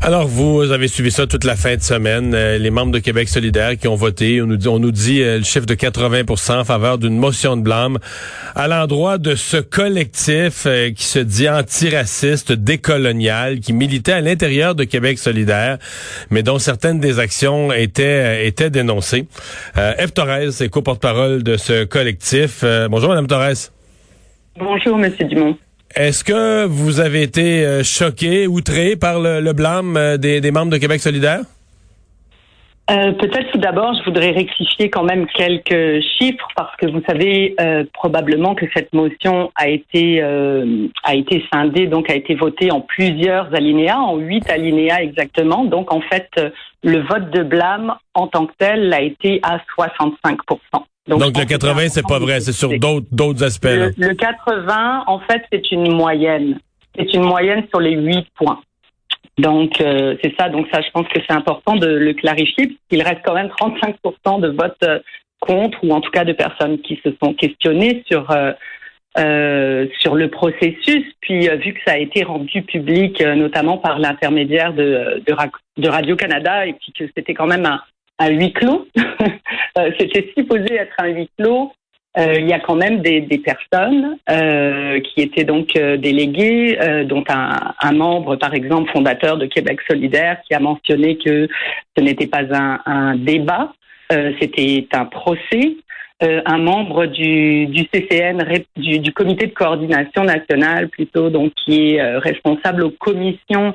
Alors, 0.00 0.28
vous 0.28 0.70
avez 0.70 0.86
suivi 0.86 1.10
ça 1.10 1.26
toute 1.26 1.42
la 1.42 1.56
fin 1.56 1.74
de 1.74 1.82
semaine. 1.82 2.32
Euh, 2.32 2.56
les 2.56 2.70
membres 2.70 2.92
de 2.92 3.00
Québec 3.00 3.28
solidaire 3.28 3.76
qui 3.76 3.88
ont 3.88 3.96
voté, 3.96 4.40
on 4.40 4.46
nous 4.46 4.56
dit, 4.56 4.68
on 4.68 4.78
nous 4.78 4.92
dit 4.92 5.22
euh, 5.22 5.38
le 5.38 5.44
chiffre 5.44 5.66
de 5.66 5.74
80% 5.74 6.60
en 6.60 6.64
faveur 6.64 6.98
d'une 6.98 7.18
motion 7.18 7.56
de 7.56 7.62
blâme 7.62 7.98
à 8.54 8.68
l'endroit 8.68 9.18
de 9.18 9.34
ce 9.34 9.56
collectif 9.56 10.66
euh, 10.66 10.92
qui 10.92 11.02
se 11.02 11.18
dit 11.18 11.48
antiraciste, 11.48 12.52
décolonial, 12.52 13.58
qui 13.58 13.72
militait 13.72 14.12
à 14.12 14.20
l'intérieur 14.20 14.76
de 14.76 14.84
Québec 14.84 15.18
solidaire, 15.18 15.78
mais 16.30 16.44
dont 16.44 16.60
certaines 16.60 17.00
des 17.00 17.18
actions 17.18 17.72
étaient, 17.72 18.46
étaient 18.46 18.70
dénoncées. 18.70 19.26
Eve 19.76 20.12
Torres 20.12 20.62
est 20.62 20.68
co-porte-parole 20.68 21.42
de 21.42 21.56
ce 21.56 21.84
collectif. 21.84 22.64
bonjour, 22.88 23.08
Madame 23.08 23.26
Torres. 23.26 23.70
Bonjour, 24.58 24.96
Monsieur 24.96 25.24
Dumont. 25.26 25.56
Est-ce 25.96 26.22
que 26.22 26.66
vous 26.66 27.00
avez 27.00 27.22
été 27.22 27.64
euh, 27.64 27.82
choqué, 27.82 28.46
outré 28.46 28.94
par 28.96 29.20
le, 29.20 29.52
blâme 29.52 29.96
euh, 29.96 30.16
des, 30.18 30.50
membres 30.50 30.70
de 30.70 30.76
Québec 30.76 31.00
solidaire? 31.00 31.40
Euh, 32.90 33.12
peut-être 33.12 33.50
tout 33.52 33.58
d'abord, 33.58 33.94
je 33.94 34.04
voudrais 34.04 34.30
rectifier 34.30 34.90
quand 34.90 35.02
même 35.02 35.26
quelques 35.34 36.02
chiffres 36.18 36.48
parce 36.56 36.74
que 36.76 36.86
vous 36.86 37.02
savez 37.06 37.54
probablement 37.92 38.54
que 38.54 38.64
cette 38.72 38.94
motion 38.94 39.50
a 39.56 39.68
été 39.68 40.22
a 40.22 41.14
été 41.14 41.44
scindée, 41.52 41.86
donc 41.86 42.08
a 42.08 42.14
été 42.14 42.34
votée 42.34 42.70
en 42.70 42.80
plusieurs 42.80 43.54
alinéas, 43.54 43.98
en 43.98 44.16
huit 44.16 44.48
alinéas 44.48 45.02
exactement. 45.02 45.64
Donc 45.64 45.92
en 45.92 46.00
fait, 46.00 46.30
le 46.82 47.00
vote 47.00 47.30
de 47.30 47.42
blâme 47.42 47.94
en 48.14 48.26
tant 48.26 48.46
que 48.46 48.54
tel 48.58 48.90
a 48.94 49.02
été 49.02 49.38
à 49.42 49.60
65 49.74 50.38
donc, 51.08 51.38
le 51.38 51.44
80, 51.44 51.88
c'est 51.88 52.06
pas 52.06 52.18
vrai, 52.18 52.40
c'est 52.40 52.52
sur 52.52 52.78
d'autres 52.78 53.06
d'autres 53.10 53.42
aspects. 53.42 53.66
Le, 53.66 54.14
80, 54.14 55.04
en 55.06 55.20
fait, 55.20 55.42
c'est 55.50 55.70
une 55.72 55.92
moyenne. 55.92 56.58
C'est 56.96 57.14
une 57.14 57.22
moyenne 57.22 57.64
sur 57.70 57.80
les 57.80 57.94
8 57.94 58.26
points. 58.36 58.60
Donc 59.38 59.80
euh, 59.80 60.16
c'est 60.22 60.34
ça. 60.38 60.48
Donc 60.48 60.66
ça, 60.72 60.80
je 60.80 60.90
pense 60.90 61.06
que 61.08 61.20
c'est 61.26 61.34
important 61.34 61.76
de 61.76 61.86
le 61.86 62.12
clarifier 62.12 62.66
puisqu'il 62.66 63.02
reste 63.02 63.20
quand 63.24 63.34
même 63.34 63.48
35% 63.48 64.40
de 64.40 64.48
votes 64.48 64.76
euh, 64.82 64.98
contre 65.40 65.78
ou 65.84 65.92
en 65.92 66.00
tout 66.00 66.10
cas 66.10 66.24
de 66.24 66.32
personnes 66.32 66.80
qui 66.80 67.00
se 67.04 67.10
sont 67.22 67.34
questionnées 67.34 68.02
sur 68.06 68.28
euh, 68.32 69.86
sur 70.00 70.16
le 70.16 70.28
processus. 70.28 71.04
Puis 71.20 71.48
vu 71.48 71.72
que 71.72 71.80
ça 71.86 71.94
a 71.94 71.98
été 71.98 72.24
rendu 72.24 72.62
public, 72.62 73.20
notamment 73.20 73.78
par 73.78 73.98
l'intermédiaire 73.98 74.72
de, 74.72 75.22
de, 75.26 75.36
de 75.76 75.88
Radio 75.88 76.16
Canada, 76.16 76.66
et 76.66 76.72
puis 76.74 76.92
que 76.92 77.04
c'était 77.16 77.34
quand 77.34 77.46
même 77.46 77.66
un, 77.66 77.80
un 78.18 78.30
huis 78.30 78.52
clos. 78.52 78.86
Euh, 79.76 79.92
c'était 80.00 80.32
supposé 80.36 80.74
être 80.74 80.94
un 80.98 81.08
huis 81.08 81.30
clos. 81.38 81.70
Euh, 82.16 82.34
il 82.36 82.48
y 82.48 82.52
a 82.52 82.58
quand 82.58 82.74
même 82.74 83.00
des, 83.00 83.20
personnes 83.38 84.16
euh, 84.28 84.98
qui 85.00 85.20
étaient 85.20 85.44
donc 85.44 85.74
déléguées, 85.74 86.76
dont 87.04 87.22
un, 87.28 87.92
membre, 87.92 88.34
par 88.36 88.54
exemple, 88.54 88.90
fondateur 88.90 89.36
de 89.36 89.46
Québec 89.46 89.78
solidaire, 89.88 90.38
qui 90.48 90.54
a 90.54 90.58
mentionné 90.58 91.16
que 91.18 91.46
ce 91.96 92.02
n'était 92.02 92.26
pas 92.26 92.42
un, 92.86 93.14
débat, 93.14 93.72
c'était 94.10 94.88
un 94.92 95.04
procès. 95.04 95.76
un 96.20 96.58
membre 96.58 97.06
du, 97.06 97.68
CCN, 97.92 98.42
du, 98.74 98.98
du, 98.98 99.12
comité 99.12 99.46
de 99.46 99.54
coordination 99.54 100.24
nationale 100.24 100.88
plutôt, 100.88 101.30
donc 101.30 101.52
qui 101.54 101.94
est 101.94 102.16
responsable 102.18 102.82
aux 102.82 102.90
commissions 102.98 103.74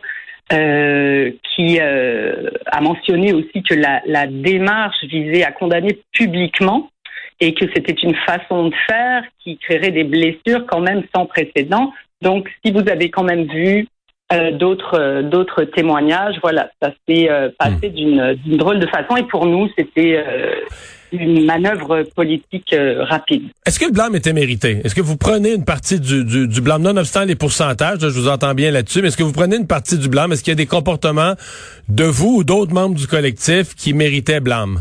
euh, 0.52 1.32
qui 1.56 1.80
euh, 1.80 2.50
a 2.66 2.82
mentionné 2.82 3.34
aussi 3.34 3.64
que 3.64 3.74
la, 3.74 4.02
la, 4.06 4.28
démarche 4.28 5.04
visait 5.04 5.44
à 5.44 5.52
condamner 5.52 6.00
publiquement 6.12 6.90
et 7.40 7.54
que 7.54 7.66
c'était 7.74 7.94
une 7.94 8.16
façon 8.16 8.70
de 8.70 8.76
faire 8.88 9.24
qui 9.40 9.58
créerait 9.58 9.92
des 9.92 10.04
blessures 10.04 10.66
quand 10.68 10.82
même 10.82 11.04
sans 11.16 11.26
précédent. 11.26 11.94
Donc, 12.22 12.50
si 12.64 12.72
vous 12.72 12.88
avez 12.90 13.10
quand 13.10 13.24
même 13.24 13.46
vu 13.46 13.88
euh, 14.32 14.52
d'autres 14.52 14.98
euh, 14.98 15.22
d'autres 15.22 15.64
témoignages, 15.66 16.36
voilà, 16.42 16.70
ça 16.82 16.92
s'est 17.08 17.30
euh, 17.30 17.50
passé 17.60 17.90
hmm. 17.90 18.36
d'une 18.36 18.58
drôle 18.58 18.80
de 18.80 18.88
façon 18.88 19.18
et 19.18 19.24
pour 19.24 19.46
nous, 19.46 19.68
c'était 19.78 20.24
une 21.12 21.46
manœuvre 21.46 22.04
politique 22.16 22.76
rapide. 23.02 23.44
Est-ce 23.66 23.80
que 23.80 23.86
le 23.86 23.92
blâme 23.92 24.16
était 24.16 24.34
mérité? 24.34 24.82
Est-ce 24.84 24.96
que 24.96 25.02
vous 25.02 25.18
prenez 25.18 25.54
une 25.54 25.66
partie 25.66 26.00
du, 26.00 26.24
du, 26.26 26.48
du 26.48 26.62
blâme, 26.62 26.82
nonobstant 26.82 27.26
les 27.26 27.36
pourcentages, 27.36 28.00
je 28.00 28.08
vous 28.08 28.28
entends 28.28 28.56
bien 28.56 28.72
là-dessus, 28.72 29.02
mais 29.02 29.10
est-ce 29.10 29.18
que 29.18 29.24
vous 29.24 29.34
prenez 29.34 29.58
une 29.58 29.68
partie 29.68 29.98
du 29.98 30.10
blâme? 30.10 30.32
Est-ce 30.32 30.44
qu'il 30.44 30.52
y 30.52 30.54
a 30.54 30.56
des 30.56 30.66
comportements 30.66 31.34
de 31.90 32.06
vous 32.06 32.38
ou 32.38 32.44
d'autres 32.44 32.74
membres 32.74 32.96
du 32.96 33.06
collectif 33.06 33.76
qui 33.76 33.94
méritaient 33.94 34.40
blâme? 34.40 34.80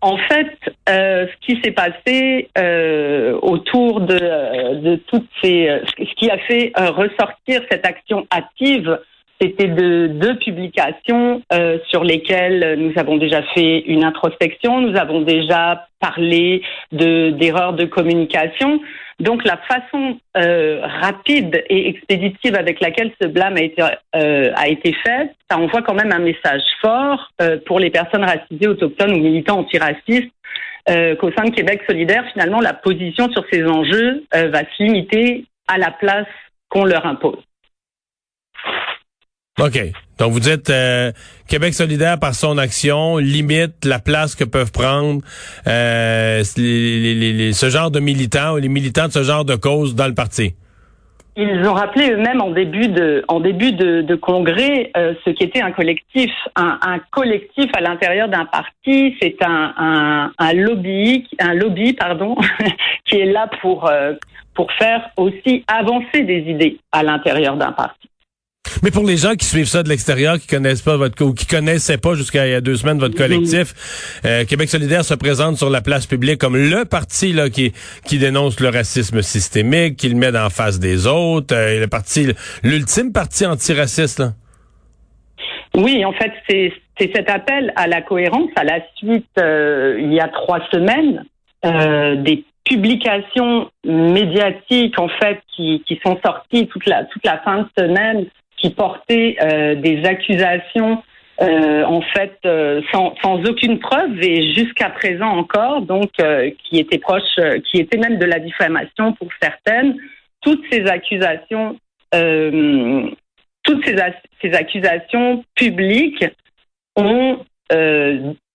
En 0.00 0.16
fait, 0.16 0.56
euh, 0.88 1.26
ce 1.26 1.46
qui 1.46 1.60
s'est 1.60 1.72
passé 1.72 2.48
euh, 2.56 3.36
autour 3.42 4.00
de, 4.00 4.80
de 4.80 4.96
toutes 5.08 5.28
ces, 5.42 5.80
ce 5.86 6.14
qui 6.14 6.30
a 6.30 6.38
fait 6.38 6.72
ressortir 6.76 7.62
cette 7.70 7.84
action 7.84 8.26
active 8.30 8.98
c'était 9.40 9.68
de 9.68 10.08
deux 10.08 10.36
publications 10.38 11.42
euh, 11.52 11.78
sur 11.88 12.02
lesquelles 12.04 12.76
nous 12.78 12.92
avons 12.96 13.16
déjà 13.16 13.42
fait 13.54 13.80
une 13.80 14.04
introspection, 14.04 14.80
nous 14.80 14.96
avons 14.96 15.20
déjà 15.22 15.86
parlé 16.00 16.62
de 16.92 17.30
d'erreurs 17.30 17.72
de 17.72 17.84
communication. 17.84 18.80
Donc 19.20 19.44
la 19.44 19.56
façon 19.56 20.18
euh, 20.36 20.80
rapide 21.00 21.64
et 21.68 21.88
expéditive 21.88 22.54
avec 22.54 22.80
laquelle 22.80 23.10
ce 23.20 23.26
blâme 23.26 23.56
a 23.56 23.62
été 23.62 23.82
euh, 24.14 24.52
a 24.54 24.68
été 24.68 24.92
fait, 24.92 25.34
ça 25.50 25.58
envoie 25.58 25.82
quand 25.82 25.94
même 25.94 26.12
un 26.12 26.20
message 26.20 26.62
fort 26.80 27.30
euh, 27.40 27.58
pour 27.66 27.80
les 27.80 27.90
personnes 27.90 28.24
racisées, 28.24 28.68
autochtones 28.68 29.12
ou 29.12 29.18
militants 29.18 29.58
antiracistes 29.58 30.32
euh, 30.88 31.16
qu'au 31.16 31.32
sein 31.32 31.44
de 31.44 31.50
Québec 31.50 31.82
solidaire, 31.88 32.24
finalement, 32.32 32.60
la 32.60 32.74
position 32.74 33.28
sur 33.32 33.44
ces 33.52 33.64
enjeux 33.64 34.24
va 34.32 34.60
se 34.60 34.82
limiter 34.82 35.44
à 35.66 35.76
la 35.78 35.90
place 35.90 36.26
qu'on 36.70 36.84
leur 36.84 37.04
impose. 37.04 37.47
OK. 39.58 39.78
Donc 40.18 40.32
vous 40.32 40.40
dites 40.40 40.70
euh, 40.70 41.12
Québec 41.48 41.74
solidaire 41.74 42.18
par 42.18 42.34
son 42.34 42.58
action 42.58 43.18
limite 43.18 43.84
la 43.84 43.98
place 43.98 44.34
que 44.34 44.44
peuvent 44.44 44.72
prendre 44.72 45.20
euh, 45.66 46.42
ce 46.44 47.68
genre 47.70 47.90
de 47.90 48.00
militants 48.00 48.54
ou 48.54 48.56
les 48.58 48.68
militants 48.68 49.06
de 49.06 49.12
ce 49.12 49.22
genre 49.22 49.44
de 49.44 49.56
cause 49.56 49.94
dans 49.94 50.06
le 50.06 50.14
parti. 50.14 50.54
Ils 51.36 51.64
ont 51.68 51.74
rappelé 51.74 52.10
eux-mêmes 52.10 52.40
en 52.40 52.50
début 52.50 52.88
de 52.88 53.24
en 53.28 53.38
début 53.38 53.70
de, 53.70 54.14
congrès 54.16 54.90
euh, 54.96 55.14
ce 55.24 55.30
qu'était 55.30 55.62
un 55.62 55.70
collectif. 55.70 56.32
Un, 56.56 56.98
collectif 57.12 57.70
à 57.76 57.80
l'intérieur 57.80 58.28
d'un 58.28 58.44
parti, 58.44 59.14
c'est 59.20 59.36
un, 59.44 60.32
un, 60.36 60.52
lobby, 60.52 61.28
un 61.38 61.54
lobby 61.54 61.92
pardon, 61.92 62.36
qui 63.04 63.20
est 63.20 63.32
là 63.32 63.48
pour 63.60 63.88
pour 64.54 64.72
faire 64.72 65.10
aussi 65.16 65.64
avancer 65.68 66.22
des 66.22 66.40
idées 66.48 66.78
à 66.90 67.04
l'intérieur 67.04 67.56
d'un 67.56 67.70
parti. 67.70 68.07
Mais 68.82 68.90
pour 68.92 69.04
les 69.04 69.16
gens 69.16 69.34
qui 69.34 69.44
suivent 69.44 69.66
ça 69.66 69.82
de 69.82 69.88
l'extérieur, 69.88 70.38
qui 70.38 70.46
connaissent 70.46 70.82
pas 70.82 70.96
votre 70.96 71.20
ou 71.24 71.34
qui 71.34 71.46
connaissaient 71.46 71.98
pas 71.98 72.14
jusqu'à 72.14 72.46
il 72.46 72.52
y 72.52 72.54
a 72.54 72.60
deux 72.60 72.76
semaines 72.76 72.98
votre 72.98 73.16
collectif, 73.16 74.20
euh, 74.24 74.44
Québec 74.44 74.68
solidaire 74.68 75.04
se 75.04 75.14
présente 75.14 75.56
sur 75.56 75.68
la 75.68 75.80
place 75.80 76.06
publique 76.06 76.38
comme 76.38 76.56
le 76.56 76.84
parti 76.84 77.32
là 77.32 77.50
qui 77.50 77.72
qui 78.06 78.18
dénonce 78.18 78.60
le 78.60 78.68
racisme 78.68 79.20
systémique, 79.22 79.96
qui 79.96 80.08
le 80.08 80.14
met 80.14 80.36
en 80.38 80.50
face 80.50 80.78
des 80.78 81.06
autres, 81.06 81.54
euh, 81.56 81.80
le 81.80 81.86
parti 81.88 82.28
l'ultime 82.62 83.12
parti 83.12 83.46
antiraciste 83.46 84.20
là. 84.20 84.28
Oui, 85.74 86.04
en 86.04 86.12
fait, 86.12 86.32
c'est 86.48 86.72
cet 87.14 87.30
appel 87.30 87.72
à 87.76 87.86
la 87.86 88.02
cohérence 88.02 88.50
à 88.56 88.64
la 88.64 88.80
suite 88.96 89.26
euh, 89.38 89.98
il 90.00 90.12
y 90.12 90.20
a 90.20 90.28
trois 90.28 90.60
semaines 90.72 91.24
des 91.64 92.44
publications 92.64 93.68
médiatiques 93.84 94.98
en 95.00 95.08
fait 95.08 95.40
qui, 95.56 95.82
qui 95.86 95.98
sont 96.04 96.16
sorties 96.24 96.68
toute 96.68 96.86
la 96.86 97.04
toute 97.04 97.24
la 97.24 97.38
fin 97.38 97.62
de 97.62 97.68
semaine 97.76 98.26
qui 98.58 98.70
portait 98.70 99.36
euh, 99.40 99.74
des 99.76 100.04
accusations 100.04 101.02
euh, 101.40 101.84
en 101.84 102.00
fait 102.00 102.36
euh, 102.44 102.82
sans, 102.92 103.14
aucune 103.48 103.78
preuve 103.78 104.20
et 104.20 104.52
jusqu'à 104.54 104.90
présent 104.90 105.28
encore 105.28 105.82
donc 105.82 106.10
qui 106.64 106.78
étaient 106.78 106.98
proches 106.98 107.22
qui 107.70 107.80
étaient 107.80 107.98
même 107.98 108.18
de 108.18 108.26
la 108.26 108.40
diffamation 108.40 109.12
pour 109.14 109.28
certaines. 109.40 109.96
Toutes 110.40 110.62
ces 110.70 110.86
accusations 110.86 111.78
toutes 113.64 113.84
ces, 113.84 114.54
accusations 114.54 115.44
publiques 115.54 116.24
ont 116.96 117.38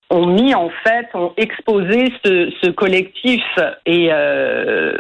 ont 0.10 0.26
mis 0.28 0.54
en 0.54 0.70
fait, 0.84 1.08
ont 1.14 1.34
exposé 1.38 2.12
ce, 2.26 2.70
collectif 2.72 3.44
et 3.86 4.12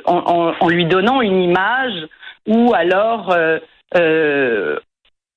en, 0.05 0.69
lui 0.69 0.85
donnant 0.85 1.21
une 1.21 1.41
image 1.41 2.07
ou 2.47 2.73
alors 2.75 3.35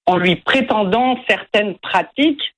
en 0.07 0.17
lui 0.17 0.37
prétendant 0.37 1.19
certaines 1.29 1.77
pratiques 1.79 2.56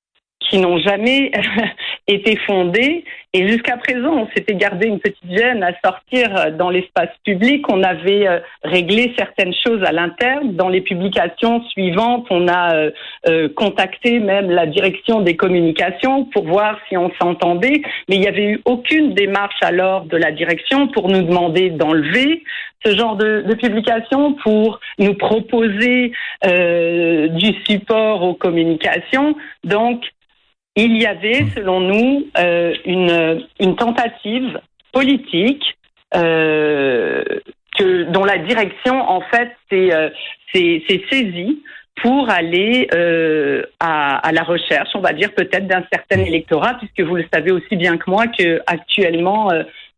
qui 0.49 0.57
n'ont 0.57 0.79
jamais 0.79 1.31
était 2.07 2.37
fondée. 2.47 3.03
Et 3.33 3.47
jusqu'à 3.47 3.77
présent, 3.77 4.11
on 4.11 4.27
s'était 4.35 4.55
gardé 4.55 4.87
une 4.87 4.99
petite 4.99 5.31
gêne 5.31 5.61
à 5.63 5.71
sortir 5.85 6.51
dans 6.57 6.71
l'espace 6.71 7.11
public. 7.23 7.63
On 7.69 7.83
avait 7.83 8.27
euh, 8.27 8.39
réglé 8.63 9.13
certaines 9.17 9.53
choses 9.53 9.83
à 9.83 9.91
l'interne. 9.91 10.55
Dans 10.55 10.69
les 10.69 10.81
publications 10.81 11.63
suivantes, 11.65 12.25
on 12.31 12.47
a 12.47 12.73
euh, 12.73 12.91
euh, 13.27 13.47
contacté 13.55 14.19
même 14.19 14.49
la 14.49 14.65
direction 14.65 15.21
des 15.21 15.35
communications 15.35 16.25
pour 16.25 16.45
voir 16.47 16.79
si 16.89 16.97
on 16.97 17.11
s'entendait. 17.21 17.83
Mais 18.07 18.15
il 18.15 18.21
n'y 18.21 18.27
avait 18.27 18.45
eu 18.45 18.61
aucune 18.65 19.13
démarche 19.13 19.61
alors 19.61 20.05
de 20.05 20.17
la 20.17 20.31
direction 20.31 20.87
pour 20.87 21.07
nous 21.07 21.21
demander 21.21 21.69
d'enlever 21.69 22.43
ce 22.83 22.95
genre 22.95 23.15
de, 23.15 23.43
de 23.45 23.53
publication, 23.55 24.33
pour 24.41 24.79
nous 24.97 25.13
proposer 25.13 26.13
du 26.41 27.53
support 27.67 28.23
aux 28.23 28.35
communications. 28.35 29.35
Donc, 29.65 30.01
il 30.83 31.01
y 31.01 31.05
avait, 31.05 31.45
selon 31.55 31.79
nous, 31.79 32.27
euh, 32.37 32.73
une, 32.85 33.75
tentative 33.75 34.59
politique 34.91 35.63
euh, 36.15 37.23
dont 38.09 38.25
la 38.25 38.37
direction, 38.37 39.01
en 39.01 39.21
fait, 39.21 39.51
s'est 39.69 39.93
euh, 39.93 40.09
saisie 41.11 41.61
pour 42.01 42.29
aller 42.29 42.87
à, 43.79 44.17
à, 44.17 44.31
la 44.31 44.43
recherche, 44.43 44.89
on 44.95 45.01
va 45.01 45.11
dire 45.11 45.33
peut-être 45.33 45.67
d'un 45.67 45.83
certain 45.91 46.19
électorat, 46.19 46.75
puisque 46.75 47.01
vous 47.01 47.17
le 47.17 47.25
savez 47.33 47.51
aussi 47.51 47.75
bien 47.75 47.97
que 47.97 48.09
moi 48.09 48.27
que 48.27 48.61
actuellement 48.67 49.49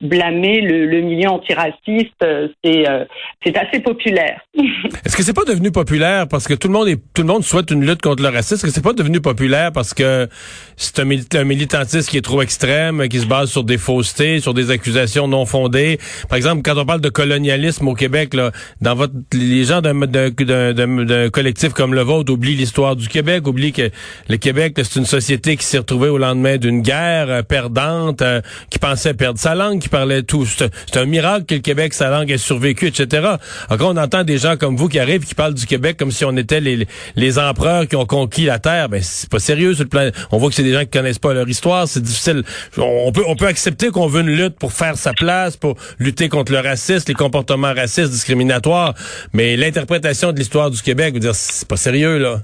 blâmer 0.01 0.61
le, 0.61 1.01
milieu 1.01 1.29
antiraciste, 1.29 2.11
euh, 2.23 2.47
c'est 2.63 2.89
euh, 2.89 3.05
c'est 3.45 3.55
assez 3.57 3.79
populaire. 3.79 4.41
Est-ce 5.05 5.15
que 5.15 5.23
c'est 5.23 5.33
pas 5.33 5.45
devenu 5.45 5.71
populaire 5.71 6.27
parce 6.27 6.47
que 6.47 6.53
tout 6.53 6.67
le 6.67 6.73
monde 6.73 6.87
est 6.87 6.99
tout 7.13 7.21
le 7.21 7.27
monde 7.27 7.43
souhaite 7.43 7.71
une 7.71 7.85
lutte 7.85 8.01
contre 8.01 8.23
le 8.23 8.29
racisme? 8.29 8.55
Est-ce 8.55 8.65
que 8.65 8.71
c'est 8.71 8.83
pas 8.83 8.93
devenu 8.93 9.21
populaire 9.21 9.71
parce 9.71 9.93
que 9.93 10.27
c'est 10.75 10.99
un, 10.99 11.43
militantisme 11.43 12.09
qui 12.09 12.17
est 12.17 12.23
trop 12.23 12.41
extrême, 12.41 13.07
qui 13.07 13.19
se 13.19 13.27
base 13.27 13.49
sur 13.49 13.63
des 13.63 13.77
faussetés, 13.77 14.39
sur 14.39 14.53
des 14.53 14.71
accusations 14.71 15.27
non 15.27 15.45
fondées? 15.45 15.99
Par 16.29 16.37
exemple, 16.37 16.63
quand 16.63 16.77
on 16.77 16.85
parle 16.85 17.01
de 17.01 17.09
colonialisme 17.09 17.87
au 17.87 17.93
Québec, 17.93 18.33
là, 18.33 18.51
dans 18.81 18.95
votre 18.95 19.13
les 19.33 19.63
gens 19.63 19.81
d'un 19.81 21.29
collectif 21.29 21.73
comme 21.73 21.93
le 21.93 22.01
vôtre 22.01 22.33
oublient 22.33 22.55
l'histoire 22.55 22.95
du 22.95 23.07
Québec, 23.07 23.47
oublient 23.47 23.73
que 23.73 23.89
le 24.29 24.37
Québec 24.37 24.73
c'est 24.77 24.99
une 24.99 25.05
société 25.05 25.57
qui 25.57 25.65
s'est 25.65 25.77
retrouvée 25.77 26.09
au 26.09 26.17
lendemain 26.17 26.57
d'une 26.57 26.81
guerre 26.81 27.29
euh, 27.29 27.41
perdante, 27.43 28.23
qui 28.69 28.79
pensait 28.79 29.13
perdre 29.13 29.39
sa 29.39 29.55
langue, 29.55 29.79
parlait 29.91 30.23
tout. 30.23 30.45
C'est 30.45 30.97
un 30.97 31.05
miracle 31.05 31.45
que 31.45 31.55
le 31.55 31.61
Québec, 31.61 31.93
sa 31.93 32.09
langue 32.09 32.31
ait 32.31 32.37
survécu, 32.37 32.87
etc. 32.87 33.35
Encore, 33.69 33.91
on 33.91 33.97
entend 33.97 34.23
des 34.23 34.39
gens 34.39 34.57
comme 34.57 34.75
vous 34.75 34.87
qui 34.87 34.99
arrivent, 34.99 35.25
qui 35.25 35.35
parlent 35.35 35.53
du 35.53 35.67
Québec 35.67 35.97
comme 35.97 36.11
si 36.11 36.25
on 36.25 36.35
était 36.37 36.61
les, 36.61 36.87
les 37.15 37.37
empereurs 37.37 37.87
qui 37.87 37.95
ont 37.95 38.05
conquis 38.05 38.45
la 38.45 38.57
terre. 38.57 38.89
Ben, 38.89 39.01
c'est 39.03 39.29
pas 39.29 39.39
sérieux 39.39 39.73
sur 39.73 39.83
le 39.83 39.89
plan. 39.89 40.09
On 40.31 40.37
voit 40.37 40.49
que 40.49 40.55
c'est 40.55 40.63
des 40.63 40.73
gens 40.73 40.81
qui 40.81 40.89
connaissent 40.89 41.19
pas 41.19 41.33
leur 41.33 41.47
histoire. 41.47 41.87
C'est 41.87 42.01
difficile. 42.01 42.43
On 42.77 43.11
peut, 43.11 43.23
on 43.27 43.35
peut 43.35 43.47
accepter 43.47 43.89
qu'on 43.89 44.07
veut 44.07 44.21
une 44.21 44.35
lutte 44.35 44.57
pour 44.57 44.73
faire 44.73 44.95
sa 44.95 45.13
place, 45.13 45.57
pour 45.57 45.75
lutter 45.99 46.29
contre 46.29 46.51
le 46.51 46.59
racisme, 46.59 47.05
les 47.09 47.13
comportements 47.13 47.73
racistes, 47.73 48.11
discriminatoires. 48.11 48.95
Mais 49.33 49.55
l'interprétation 49.57 50.31
de 50.31 50.37
l'histoire 50.37 50.71
du 50.71 50.81
Québec, 50.81 51.13
vous 51.13 51.19
dire, 51.19 51.35
c'est 51.35 51.67
pas 51.67 51.77
sérieux, 51.77 52.17
là. 52.17 52.37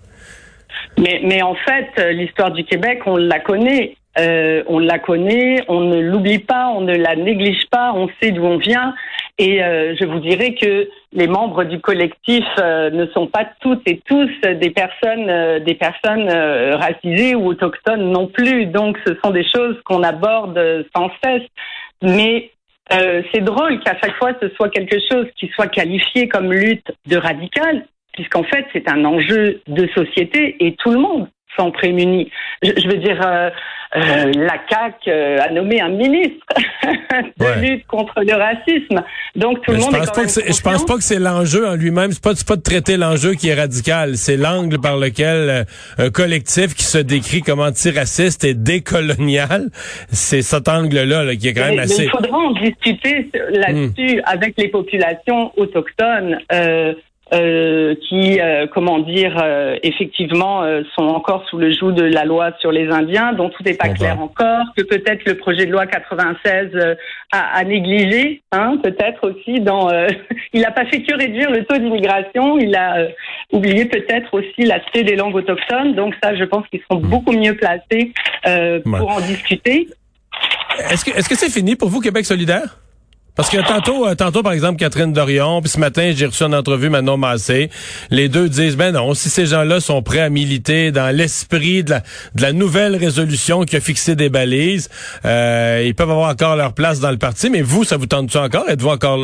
Mais, 0.98 1.22
mais 1.24 1.42
en 1.42 1.56
fait, 1.56 2.14
l'histoire 2.14 2.52
du 2.52 2.64
Québec, 2.64 3.00
on 3.06 3.18
la 3.18 3.40
connaît. 3.40 3.96
Euh, 4.20 4.64
on 4.68 4.80
la 4.80 4.98
connaît, 5.00 5.64
on 5.68 5.82
ne 5.82 6.00
l'oublie 6.00 6.40
pas, 6.40 6.70
on 6.70 6.82
ne 6.82 6.96
la 6.96 7.16
néglige 7.16 7.68
pas, 7.70 7.94
on 7.94 8.10
sait 8.22 8.32
d'où 8.32 8.44
on 8.44 8.58
vient. 8.58 8.96
Et 9.38 9.64
euh, 9.64 9.96
je 10.00 10.06
vous 10.06 10.20
dirais 10.20 10.56
que 10.56 10.90
les 11.14 11.28
membres 11.28 11.64
du 11.64 11.80
collectif 11.80 12.44
euh, 12.60 12.90
ne 12.90 13.06
sont 13.08 13.28
pas 13.28 13.46
toutes 13.62 13.88
et 13.88 14.02
tous 14.06 14.30
des 14.42 14.72
personnes, 14.72 15.60
des 15.64 15.76
personnes 15.76 16.30
racisées 16.30 17.36
ou 17.36 17.48
autochtones 17.48 18.12
non 18.12 18.28
plus. 18.28 18.66
Donc, 18.66 18.98
ce 19.06 19.14
sont 19.24 19.30
des 19.30 19.46
choses 19.48 19.80
qu'on 19.86 20.02
aborde 20.02 20.86
sans 20.96 21.12
cesse. 21.24 21.48
Mais 22.02 22.52
c'est 22.90 23.44
drôle 23.44 23.80
qu'à 23.82 23.98
chaque 24.00 24.16
fois 24.16 24.32
ce 24.42 24.50
soit 24.56 24.70
quelque 24.70 24.98
chose 25.12 25.28
qui 25.38 25.50
soit 25.50 25.68
qualifié 25.68 26.30
comme 26.30 26.54
lutte 26.54 26.90
de 27.06 27.18
radical, 27.18 27.86
puisqu'en 28.14 28.44
fait 28.44 28.66
c'est 28.72 28.90
un 28.90 29.04
enjeu 29.04 29.62
de 29.68 29.88
société 29.88 30.56
et 30.66 30.76
tout 30.76 30.92
le 30.92 31.00
monde 31.00 31.28
s'en 31.58 31.72
prémunit. 31.72 32.32
Je, 32.64 32.88
veux 32.88 32.98
dire, 32.98 33.20
euh, 33.26 33.50
euh, 33.96 34.32
la 34.36 34.58
CAQ 34.70 35.10
euh, 35.10 35.40
a 35.42 35.52
nommé 35.52 35.80
un 35.80 35.90
ministre 35.90 36.46
de 37.40 37.62
lutte 37.62 37.88
contre 37.88 38.22
le 38.22 38.34
racisme. 38.34 39.04
Donc 39.36 39.62
tout 39.64 39.72
le 39.72 39.78
monde 39.78 39.96
est, 39.96 40.06
quand 40.06 40.18
même 40.18 40.28
Je 40.28 40.62
pense 40.62 40.86
pas 40.86 40.96
que 40.96 41.04
c'est 41.04 41.20
l'enjeu 41.20 41.68
en 41.68 41.76
lui-même. 41.76 42.12
C'est 42.12 42.24
pas, 42.24 42.34
pas 42.48 42.56
de 42.56 42.62
traiter 42.62 42.98
l'enjeu 42.98 43.34
qui 43.34 43.50
est 43.50 43.54
radical. 43.54 44.18
C'est 44.18 44.38
l'angle 44.38 44.80
par 44.80 44.98
lequel 44.98 45.66
un 45.98 46.10
collectif 46.10 46.76
qui 46.76 46.84
se 46.84 46.98
décrit 46.98 47.42
comme 47.42 47.60
antiraciste 47.60 48.44
et 48.44 48.54
décolonial, 48.54 49.70
c'est 50.10 50.42
cet 50.42 50.68
angle-là 50.68 51.36
qui 51.36 51.50
est 51.50 51.54
quand 51.54 51.68
même 51.68 51.80
assez. 51.80 52.04
il 52.04 52.10
faudra 52.10 52.38
en 52.38 52.52
discuter 52.52 53.30
là-dessus 53.52 54.18
hmm. 54.18 54.22
avec 54.26 54.56
les 54.58 54.68
populations 54.68 55.52
autochtones. 55.58 56.40
Euh, 56.52 56.94
qui, 57.32 58.40
euh, 58.40 58.68
comment 58.74 59.00
dire, 59.00 59.38
euh, 59.44 59.78
effectivement, 59.84 60.64
sont 60.96 61.04
encore 61.04 61.48
sous 61.50 61.58
le 61.58 61.72
joug 61.72 61.92
de 61.92 62.04
la 62.04 62.26
loi 62.26 62.52
sur 62.60 62.72
les 62.72 62.90
Indiens, 62.90 63.34
dont 63.34 63.50
tout 63.50 63.64
n'est 63.64 63.74
pas 63.74 63.90
clair 63.90 64.20
encore, 64.20 64.66
que 64.76 64.84
peut-être 64.84 65.26
le 65.26 65.36
projet 65.36 65.66
de 65.66 65.72
loi 65.72 65.86
96 65.86 66.72
a, 67.32 67.40
a, 67.40 67.64
négligé, 67.64 68.42
hein, 68.52 68.78
peut-être 68.82 69.30
aussi 69.30 69.60
dans. 69.60 69.90
il 70.54 70.62
n'a 70.62 70.72
pas 70.72 70.86
fait 70.86 71.02
que 71.02 71.16
réduire 71.16 71.52
le 71.52 71.66
taux 71.66 71.78
d'immigration, 71.78 72.58
il 72.58 72.76
a 72.76 73.08
oublié 73.52 73.86
peut-être 73.86 74.34
aussi 74.34 74.64
l'aspect 74.64 75.04
des 75.04 75.16
langues 75.16 75.36
autochtones. 75.36 75.96
Donc 75.96 76.16
ça, 76.24 76.36
je 76.36 76.44
pense 76.44 76.68
qu'ils 76.70 76.82
seront 76.90 77.02
mmh. 77.02 77.10
beaucoup 77.10 77.34
mieux 77.34 77.56
placés 77.56 78.14
pour 78.84 79.10
en 79.10 79.20
discuter. 79.20 79.88
Est-ce 80.92 81.06
que 81.06 81.12
est-ce 81.12 81.28
que 81.28 81.36
c'est 81.36 81.52
fini 81.52 81.76
pour 81.76 81.90
vous, 81.90 82.00
Québec 82.00 82.26
solidaire? 82.26 82.78
Parce 83.38 83.52
que 83.52 83.58
tantôt, 83.68 84.08
euh, 84.08 84.16
tantôt, 84.16 84.42
par 84.42 84.52
exemple, 84.52 84.78
Catherine 84.78 85.14
Dorion, 85.14 85.62
puis 85.62 85.70
ce 85.70 85.80
matin, 85.80 86.12
j'ai 86.14 86.26
reçu 86.26 86.44
une 86.44 86.56
entrevue 86.56 86.90
Manon 86.90 87.18
Massé. 87.18 87.70
Les 88.10 88.30
deux 88.30 88.50
disent, 88.50 88.76
ben 88.76 88.92
non, 88.92 89.14
si 89.14 89.30
ces 89.30 89.46
gens-là 89.46 89.80
sont 89.80 90.02
prêts 90.02 90.22
à 90.22 90.30
militer 90.30 90.92
dans 90.92 91.16
l'esprit 91.16 91.84
de 91.84 91.94
la, 92.42 92.54
nouvelle 92.54 92.96
résolution 92.96 93.62
qui 93.62 93.76
a 93.76 93.80
fixé 93.80 94.16
des 94.16 94.30
balises, 94.30 94.90
euh, 95.24 95.84
ils 95.86 95.94
peuvent 95.94 96.10
avoir 96.10 96.32
encore 96.32 96.56
leur 96.56 96.74
place 96.74 97.00
dans 97.00 97.12
le 97.12 97.18
parti. 97.18 97.52
Mais 97.52 97.62
vous, 97.62 97.84
ça 97.84 97.98
vous 97.98 98.08
tente-tu 98.08 98.38
encore? 98.38 98.68
Êtes-vous 98.70 98.90
encore 98.90 99.20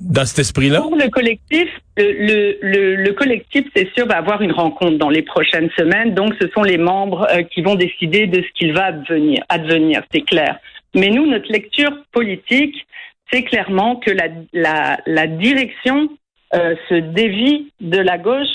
dans 0.00 0.24
cet 0.24 0.38
esprit-là? 0.38 0.80
Pour 0.82 0.96
le 0.96 1.08
collectif, 1.08 1.68
le, 1.96 2.56
le, 2.60 2.96
le 2.96 3.12
collectif, 3.12 3.64
c'est 3.74 3.88
sûr, 3.94 4.06
va 4.06 4.18
avoir 4.18 4.42
une 4.42 4.52
rencontre 4.52 4.98
dans 4.98 5.10
les 5.10 5.22
prochaines 5.22 5.70
semaines. 5.76 6.14
Donc, 6.14 6.34
ce 6.40 6.48
sont 6.54 6.62
les 6.62 6.78
membres 6.78 7.26
euh, 7.30 7.42
qui 7.42 7.62
vont 7.62 7.74
décider 7.74 8.26
de 8.26 8.42
ce 8.42 8.48
qu'il 8.58 8.72
va 8.74 8.86
advenir. 8.86 9.42
Advenir, 9.48 10.02
c'est 10.12 10.22
clair. 10.22 10.58
Mais 10.94 11.08
nous, 11.08 11.26
notre 11.26 11.50
lecture 11.50 11.92
politique, 12.12 12.86
c'est 13.32 13.42
clairement 13.42 13.96
que 13.96 14.10
la, 14.52 15.26
direction 15.26 16.08
euh, 16.54 16.74
se 16.88 16.94
dévie 16.94 17.72
de 17.80 17.98
la 17.98 18.18
gauche 18.18 18.48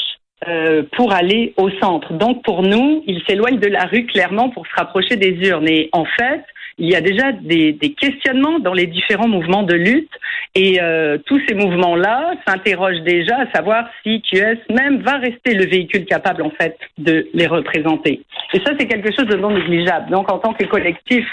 euh, 0.47 0.83
pour 0.93 1.11
aller 1.11 1.53
au 1.57 1.69
centre. 1.81 2.13
Donc 2.13 2.43
pour 2.43 2.63
nous, 2.63 3.03
il 3.07 3.21
s'éloigne 3.27 3.59
de 3.59 3.67
la 3.67 3.85
rue 3.85 4.05
clairement 4.05 4.49
pour 4.49 4.65
se 4.67 4.75
rapprocher 4.75 5.17
des 5.17 5.31
urnes. 5.49 5.67
Et 5.67 5.89
en 5.91 6.05
fait, 6.05 6.43
il 6.77 6.89
y 6.89 6.95
a 6.95 7.01
déjà 7.01 7.33
des, 7.33 7.73
des 7.73 7.91
questionnements 7.93 8.59
dans 8.59 8.73
les 8.73 8.87
différents 8.87 9.27
mouvements 9.27 9.63
de 9.63 9.75
lutte 9.75 10.11
et 10.55 10.81
euh, 10.81 11.17
tous 11.25 11.41
ces 11.47 11.53
mouvements-là 11.53 12.35
s'interrogent 12.47 13.01
déjà 13.01 13.37
à 13.37 13.51
savoir 13.51 13.89
si 14.01 14.21
QS 14.21 14.57
même 14.69 15.01
va 15.01 15.17
rester 15.17 15.53
le 15.53 15.65
véhicule 15.65 16.05
capable 16.05 16.41
en 16.41 16.51
fait 16.51 16.77
de 16.97 17.27
les 17.33 17.47
représenter. 17.47 18.21
Et 18.53 18.59
ça, 18.59 18.71
c'est 18.79 18.87
quelque 18.87 19.13
chose 19.13 19.27
de 19.27 19.35
non 19.35 19.51
négligeable. 19.51 20.09
Donc 20.09 20.31
en 20.31 20.39
tant 20.39 20.53
que 20.53 20.65
collectif, 20.65 21.25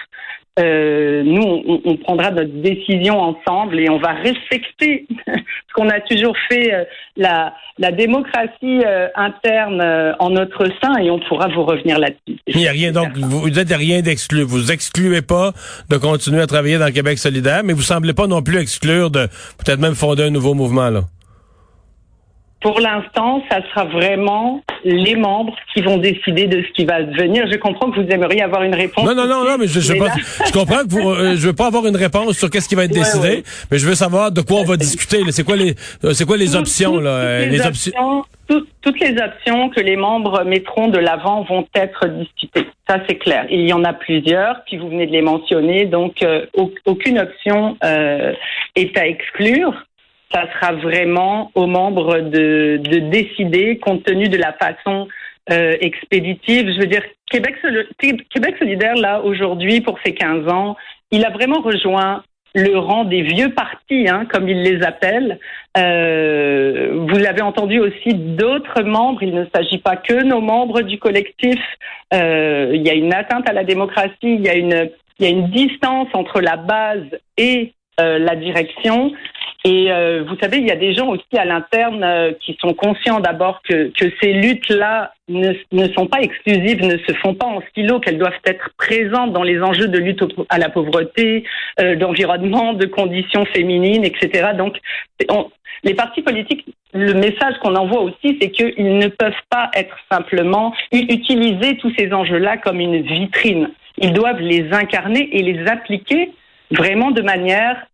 euh, 0.58 1.22
nous, 1.22 1.42
on, 1.42 1.82
on, 1.84 1.96
prendra 1.98 2.30
notre 2.30 2.62
décision 2.62 3.20
ensemble 3.20 3.78
et 3.78 3.90
on 3.90 3.98
va 3.98 4.12
respecter 4.12 5.06
ce 5.26 5.74
qu'on 5.74 5.88
a 5.90 6.00
toujours 6.00 6.34
fait, 6.48 6.72
euh, 6.72 6.84
la, 7.16 7.54
la, 7.78 7.92
démocratie 7.92 8.82
euh, 8.86 9.08
interne 9.16 9.82
euh, 9.82 10.14
en 10.18 10.30
notre 10.30 10.66
sein 10.82 10.96
et 11.02 11.10
on 11.10 11.18
pourra 11.20 11.48
vous 11.48 11.64
revenir 11.64 11.98
là-dessus. 11.98 12.40
Il 12.46 12.56
n'y 12.56 12.68
a 12.68 12.72
rien, 12.72 12.90
donc, 12.90 13.16
vous, 13.16 13.50
dites 13.50 13.70
rien 13.70 14.00
d'exclu. 14.00 14.42
Vous 14.42 14.72
excluez 14.72 15.20
pas 15.20 15.52
de 15.90 15.96
continuer 15.98 16.40
à 16.40 16.46
travailler 16.46 16.78
dans 16.78 16.90
Québec 16.90 17.18
solidaire, 17.18 17.62
mais 17.62 17.74
vous 17.74 17.82
semblez 17.82 18.14
pas 18.14 18.26
non 18.26 18.42
plus 18.42 18.58
exclure 18.58 19.10
de 19.10 19.26
peut-être 19.62 19.80
même 19.80 19.94
fonder 19.94 20.24
un 20.24 20.30
nouveau 20.30 20.54
mouvement, 20.54 20.88
là. 20.88 21.02
Pour 22.66 22.80
l'instant, 22.80 23.44
ça 23.48 23.60
sera 23.68 23.84
vraiment 23.84 24.60
les 24.82 25.14
membres 25.14 25.54
qui 25.72 25.82
vont 25.82 25.98
décider 25.98 26.48
de 26.48 26.64
ce 26.64 26.72
qui 26.72 26.84
va 26.84 27.00
devenir. 27.04 27.46
Je 27.48 27.56
comprends 27.58 27.92
que 27.92 28.00
vous 28.00 28.08
aimeriez 28.08 28.42
avoir 28.42 28.64
une 28.64 28.74
réponse. 28.74 29.04
Non, 29.04 29.14
non, 29.14 29.28
non, 29.28 29.44
non, 29.44 29.56
mais 29.56 29.68
je, 29.68 29.78
je, 29.78 29.92
je 29.92 30.52
comprends 30.52 30.82
que 30.82 30.90
vous, 30.90 31.08
euh, 31.08 31.36
je 31.36 31.46
veux 31.46 31.52
pas 31.52 31.68
avoir 31.68 31.86
une 31.86 31.94
réponse 31.94 32.36
sur 32.36 32.50
qu'est-ce 32.50 32.68
qui 32.68 32.74
va 32.74 32.86
être 32.86 32.92
décidé, 32.92 33.44
mais 33.70 33.78
je 33.78 33.86
veux 33.86 33.94
savoir 33.94 34.32
de 34.32 34.40
quoi 34.40 34.62
on 34.62 34.64
va 34.64 34.76
discuter. 34.76 35.18
C'est 35.30 35.44
quoi 35.44 35.54
les, 35.54 35.76
euh, 36.02 36.12
c'est 36.12 36.24
quoi 36.24 36.36
les 36.36 36.56
options 36.56 36.98
là, 36.98 37.46
les, 37.46 37.64
options. 37.64 38.24
toutes 38.48 38.98
les 38.98 39.14
options 39.16 39.68
que 39.68 39.78
les 39.78 39.94
membres 39.94 40.42
mettront 40.42 40.88
de 40.88 40.98
l'avant 40.98 41.44
vont 41.44 41.68
être 41.72 42.08
discutées. 42.08 42.66
Ça, 42.88 42.98
c'est 43.08 43.18
clair. 43.18 43.46
Il 43.48 43.60
y 43.60 43.72
en 43.72 43.84
a 43.84 43.92
plusieurs, 43.92 44.64
puis 44.64 44.76
vous 44.76 44.88
venez 44.88 45.06
de 45.06 45.12
les 45.12 45.22
mentionner, 45.22 45.84
donc 45.84 46.20
euh, 46.20 46.46
aucune 46.84 47.20
option 47.20 47.76
est 47.80 48.98
à 48.98 49.06
exclure 49.06 49.72
ça 50.32 50.44
sera 50.52 50.72
vraiment 50.72 51.50
aux 51.54 51.66
membres 51.66 52.20
de, 52.20 52.80
de 52.82 52.98
décider, 53.10 53.78
compte 53.78 54.04
tenu 54.04 54.28
de 54.28 54.36
la 54.36 54.52
façon 54.54 55.08
expéditive. 55.48 56.72
Je 56.72 56.80
veux 56.80 56.88
dire, 56.88 57.04
Québec, 57.30 57.54
Québec 58.30 58.56
solidaire, 58.58 58.96
là, 58.96 59.20
aujourd'hui, 59.22 59.80
pour 59.80 59.98
ses 60.04 60.12
15 60.12 60.48
ans, 60.48 60.76
il 61.10 61.24
a 61.24 61.30
vraiment 61.30 61.60
rejoint 61.60 62.24
le 62.54 62.78
rang 62.78 63.04
des 63.04 63.22
vieux 63.22 63.52
partis, 63.52 64.08
hein, 64.08 64.26
comme 64.32 64.48
ils 64.48 64.62
les 64.62 64.82
appellent. 64.82 65.38
Euh, 65.76 67.06
vous 67.06 67.18
l'avez 67.18 67.42
entendu 67.42 67.78
aussi 67.78 68.14
d'autres 68.14 68.82
membres. 68.82 69.22
Il 69.22 69.34
ne 69.34 69.44
s'agit 69.54 69.78
pas 69.78 69.96
que 69.96 70.22
nos 70.22 70.40
membres 70.40 70.80
du 70.80 70.98
collectif. 70.98 71.60
Euh, 72.14 72.70
il 72.72 72.80
y 72.86 72.88
a 72.88 72.94
une 72.94 73.12
atteinte 73.12 73.48
à 73.48 73.52
la 73.52 73.64
démocratie. 73.64 74.14
Il 74.22 74.40
y 74.40 74.48
a 74.48 75.28
une 75.28 75.50
distance 75.50 76.08
entre 76.14 76.40
la 76.40 76.56
base 76.56 77.04
et 77.36 77.74
euh, 78.00 78.18
la 78.18 78.36
direction. 78.36 79.12
Et 79.66 79.90
euh, 79.90 80.22
vous 80.28 80.36
savez, 80.40 80.58
il 80.58 80.66
y 80.68 80.70
a 80.70 80.76
des 80.76 80.94
gens 80.94 81.08
aussi 81.08 81.36
à 81.36 81.44
l'interne 81.44 82.04
euh, 82.04 82.32
qui 82.40 82.56
sont 82.60 82.72
conscients 82.72 83.18
d'abord 83.18 83.62
que, 83.68 83.90
que 83.98 84.12
ces 84.20 84.32
luttes-là 84.32 85.12
ne, 85.28 85.54
ne, 85.72 85.88
sont 85.92 86.06
pas 86.06 86.20
exclusives, 86.20 86.84
ne 86.84 86.98
se 86.98 87.12
font 87.14 87.34
pas 87.34 87.46
en 87.46 87.60
stylo, 87.70 87.98
qu'elles 87.98 88.18
doivent 88.18 88.38
être 88.44 88.70
présentes 88.78 89.32
dans 89.32 89.42
les 89.42 89.60
enjeux 89.60 89.88
de 89.88 89.98
lutte 89.98 90.22
à 90.50 90.58
la 90.58 90.68
pauvreté, 90.68 91.42
euh, 91.80 91.96
d'environnement, 91.96 92.74
de 92.74 92.86
conditions 92.86 93.44
féminines, 93.46 94.04
etc. 94.04 94.50
Donc, 94.56 94.76
les 95.82 95.94
partis 95.94 96.22
politiques, 96.22 96.64
le 96.94 97.14
message 97.14 97.58
qu'on 97.60 97.74
envoie 97.74 98.02
aussi, 98.02 98.38
c'est 98.40 98.50
qu'ils 98.50 98.98
ne 98.98 99.08
peuvent 99.08 99.32
pas 99.50 99.72
être 99.74 99.96
simplement 100.12 100.72
utiliser 100.92 101.76
tous 101.78 101.92
ces 101.98 102.12
enjeux-là 102.12 102.58
comme 102.58 102.78
une 102.78 103.02
vitrine. 103.02 103.70
Ils 103.98 104.12
doivent 104.12 104.40
les 104.40 104.72
incarner 104.72 105.28
et 105.36 105.42
les 105.42 105.66
appliquer 105.66 106.30
vraiment 106.70 107.10
de 107.10 107.22
manière 107.22 107.86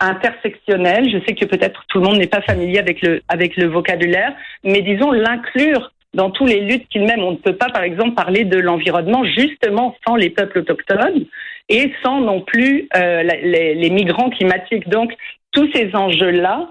intersectionnel. 0.00 1.10
Je 1.10 1.18
sais 1.26 1.34
que 1.34 1.44
peut-être 1.44 1.84
tout 1.88 1.98
le 1.98 2.04
monde 2.04 2.18
n'est 2.18 2.26
pas 2.26 2.42
familier 2.42 2.78
avec 2.78 3.02
le, 3.02 3.22
avec 3.28 3.56
le 3.56 3.66
vocabulaire, 3.66 4.34
mais 4.64 4.82
disons 4.82 5.12
l'inclure 5.12 5.92
dans 6.14 6.30
tous 6.30 6.46
les 6.46 6.60
luttes 6.60 6.88
qu'il 6.88 7.04
mène. 7.04 7.22
On 7.22 7.32
ne 7.32 7.36
peut 7.36 7.56
pas, 7.56 7.70
par 7.70 7.82
exemple, 7.82 8.14
parler 8.14 8.44
de 8.44 8.58
l'environnement 8.58 9.24
justement 9.24 9.96
sans 10.06 10.16
les 10.16 10.30
peuples 10.30 10.60
autochtones 10.60 11.26
et 11.68 11.92
sans 12.02 12.20
non 12.20 12.40
plus 12.40 12.88
euh, 12.96 13.22
les, 13.22 13.74
les, 13.74 13.90
migrants 13.90 14.30
climatiques. 14.30 14.88
Donc, 14.88 15.14
tous 15.52 15.70
ces 15.74 15.94
enjeux-là 15.94 16.70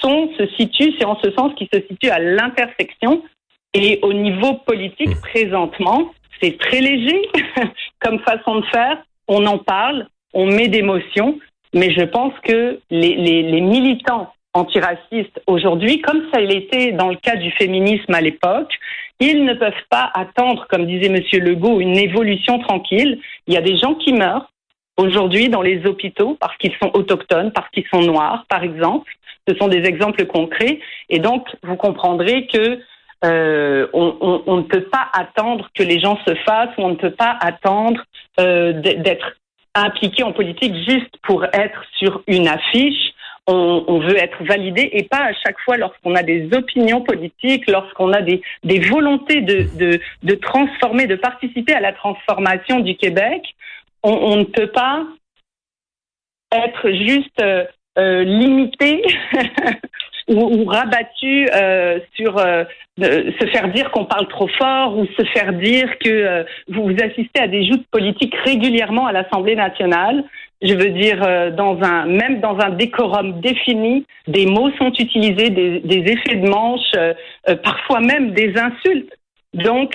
sont, 0.00 0.30
se 0.38 0.46
situent, 0.56 0.94
c'est 0.98 1.04
en 1.04 1.18
ce 1.20 1.32
sens 1.32 1.52
qu'ils 1.56 1.68
se 1.72 1.80
situent 1.88 2.10
à 2.10 2.20
l'intersection 2.20 3.22
et 3.74 3.98
au 4.02 4.12
niveau 4.12 4.54
politique 4.54 5.16
mmh. 5.16 5.20
présentement, 5.20 6.12
c'est 6.40 6.58
très 6.58 6.80
léger 6.80 7.22
comme 8.00 8.20
façon 8.20 8.60
de 8.60 8.66
faire. 8.66 9.02
On 9.26 9.44
en 9.46 9.58
parle, 9.58 10.06
on 10.34 10.46
met 10.46 10.68
des 10.68 10.82
motions, 10.82 11.38
mais 11.72 11.92
je 11.92 12.02
pense 12.02 12.32
que 12.44 12.80
les, 12.90 13.60
militants 13.60 14.32
antiracistes 14.52 15.40
aujourd'hui, 15.46 16.00
comme 16.00 16.22
ça 16.32 16.40
l'était 16.40 16.92
dans 16.92 17.08
le 17.08 17.16
cas 17.16 17.36
du 17.36 17.50
féminisme 17.52 18.12
à 18.14 18.20
l'époque, 18.20 18.72
ils 19.20 19.44
ne 19.44 19.54
peuvent 19.54 19.72
pas 19.90 20.10
attendre, 20.14 20.66
comme 20.68 20.86
disait 20.86 21.08
Monsieur 21.08 21.40
Legault, 21.40 21.80
une 21.80 21.96
évolution 21.96 22.58
tranquille. 22.58 23.20
Il 23.46 23.54
y 23.54 23.56
a 23.56 23.62
des 23.62 23.76
gens 23.76 23.94
qui 23.94 24.12
meurent 24.12 24.50
aujourd'hui 24.96 25.48
dans 25.48 25.62
les 25.62 25.86
hôpitaux 25.86 26.36
parce 26.38 26.56
qu'ils 26.58 26.74
sont 26.82 26.90
autochtones, 26.94 27.52
parce 27.52 27.68
qu'ils 27.70 27.86
sont 27.92 28.02
noirs, 28.02 28.44
par 28.48 28.62
exemple. 28.62 29.10
Ce 29.48 29.54
sont 29.56 29.68
des 29.68 29.84
exemples 29.84 30.26
concrets. 30.26 30.80
Et 31.10 31.18
donc, 31.18 31.48
vous 31.62 31.76
comprendrez 31.76 32.46
que 32.46 32.80
euh, 33.24 33.86
on, 33.92 34.56
ne 34.56 34.62
peut 34.62 34.84
pas 34.84 35.08
attendre 35.12 35.68
que 35.74 35.82
les 35.82 35.98
gens 35.98 36.18
se 36.26 36.34
fassent, 36.34 36.74
on 36.76 36.90
ne 36.90 36.96
peut 36.96 37.12
pas 37.12 37.36
attendre 37.40 38.02
euh, 38.38 38.72
d'être 38.72 39.32
impliqué 39.74 40.22
en 40.22 40.32
politique 40.32 40.74
juste 40.88 41.16
pour 41.22 41.44
être 41.44 41.84
sur 41.98 42.22
une 42.26 42.48
affiche. 42.48 43.12
On, 43.46 43.98
veut 43.98 44.16
être 44.16 44.42
validé 44.42 44.88
et 44.92 45.02
pas 45.02 45.18
à 45.18 45.32
chaque 45.34 45.60
fois 45.66 45.76
lorsqu'on 45.76 46.14
a 46.14 46.22
des 46.22 46.48
opinions 46.54 47.02
politiques, 47.02 47.68
lorsqu'on 47.68 48.10
a 48.14 48.22
des, 48.22 48.40
des 48.62 48.80
volontés 48.80 49.42
de, 49.42 49.68
de, 49.76 50.00
de, 50.22 50.34
transformer, 50.36 51.06
de 51.06 51.16
participer 51.16 51.74
à 51.74 51.80
la 51.80 51.92
transformation 51.92 52.80
du 52.80 52.96
Québec. 52.96 53.42
On, 54.02 54.12
on 54.12 54.36
ne 54.36 54.44
peut 54.44 54.68
pas 54.68 55.04
être 56.52 56.90
juste 56.90 57.38
euh, 57.42 57.64
euh 57.98 58.24
limité 58.24 59.04
ou, 60.28 60.60
ou 60.60 60.64
rabattu 60.64 61.48
euh, 61.54 61.98
sur 62.16 62.38
euh, 62.38 62.64
se 62.98 63.46
faire 63.48 63.68
dire 63.68 63.90
qu'on 63.90 64.04
parle 64.04 64.28
trop 64.28 64.48
fort 64.48 64.96
ou 64.96 65.06
se 65.06 65.24
faire 65.32 65.52
dire 65.52 65.98
que 65.98 66.08
euh, 66.08 66.44
vous, 66.68 66.84
vous 66.84 66.96
assistez 67.02 67.40
à 67.40 67.48
des 67.48 67.66
joutes 67.66 67.86
politiques 67.90 68.34
régulièrement 68.44 69.06
à 69.06 69.12
l'Assemblée 69.12 69.56
nationale. 69.56 70.24
Je 70.62 70.74
veux 70.74 70.90
dire, 70.90 71.22
euh, 71.26 71.50
dans 71.50 71.78
un 71.82 72.06
même 72.06 72.40
dans 72.40 72.58
un 72.58 72.70
décorum 72.70 73.40
défini, 73.40 74.06
des 74.28 74.46
mots 74.46 74.70
sont 74.78 74.92
utilisés, 74.92 75.50
des, 75.50 75.80
des 75.80 76.12
effets 76.12 76.36
de 76.36 76.48
manche, 76.48 76.92
parfois 77.62 78.00
même 78.00 78.32
des 78.32 78.54
insultes. 78.56 79.12
Donc, 79.52 79.92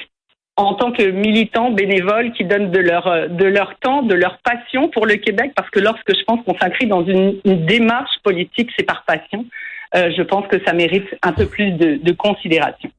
en 0.58 0.74
tant 0.76 0.92
que 0.92 1.04
militants 1.04 1.72
bénévoles 1.72 2.34
qui 2.34 2.44
donnent 2.44 2.70
de 2.70 2.80
leur 2.80 3.30
de 3.30 3.46
leur 3.46 3.80
temps, 3.80 4.04
de 4.04 4.14
leur 4.14 4.38
passion 4.44 4.90
pour 4.90 5.06
le 5.06 5.16
Québec, 5.16 5.54
parce 5.56 5.70
que 5.70 5.80
lorsque 5.80 6.14
je 6.16 6.24
pense 6.26 6.44
qu'on 6.46 6.58
s'inscrit 6.60 6.86
dans 6.86 7.06
une, 7.06 7.40
une 7.46 7.66
démarche 7.66 8.20
politique, 8.24 8.70
c'est 8.78 8.86
par 8.86 9.06
passion. 9.06 9.46
Euh, 9.96 10.12
je 10.16 10.22
pense 10.22 10.46
que 10.48 10.64
ça 10.66 10.74
mérite 10.74 11.06
un 11.24 11.32
peu 11.34 11.46
plus 11.48 11.72
de, 11.72 12.00
de 12.04 12.12
considération. 12.12 12.90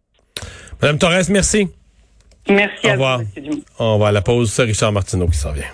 Madame 0.82 0.98
Torres, 0.98 1.30
merci. 1.30 1.68
Merci 2.48 2.86
Au 2.86 2.88
à 2.88 2.92
revoir. 2.92 3.18
vous. 3.20 3.62
On 3.78 3.98
va 3.98 4.08
à 4.08 4.12
la 4.12 4.22
pause. 4.22 4.58
Richard 4.60 4.92
Martineau 4.92 5.26
qui 5.28 5.36
s'en 5.36 5.52
vient. 5.52 5.64